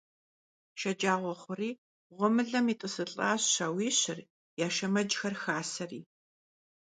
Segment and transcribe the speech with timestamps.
[0.79, 1.71] Şşecağue xhuri,
[2.15, 4.19] ğuemılem yêt'ısılh'aş şauişır,
[4.59, 6.01] ya şşemecxer xaseri.